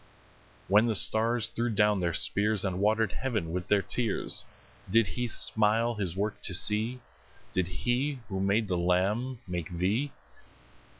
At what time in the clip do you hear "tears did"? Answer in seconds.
3.83-5.05